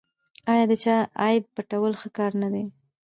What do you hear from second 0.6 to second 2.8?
د چا عیب پټول ښه کار نه دی؟